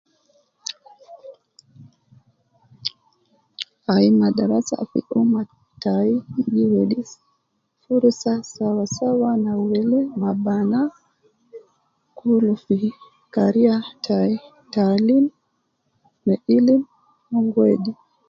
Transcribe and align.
Aii, 3.93 4.11
madarasa 4.21 4.75
fi 4.89 4.99
umma 5.19 5.41
tai 5.83 6.11
gi 6.51 6.63
wedi 6.73 7.01
furusa 7.83 8.31
sawa 8.53 8.85
sawa 8.97 9.29
na 9.45 9.53
wele 9.67 9.99
ma 10.21 10.31
bana 10.45 10.79
kulu 12.17 12.51
fi 12.65 12.77
kariya 13.33 13.75
tai, 14.05 14.33
taalim, 14.73 15.25
me 16.25 16.33
ilim, 16.55 16.81
mon 17.29 17.45
gi 17.53 17.59
wedi 17.63 17.91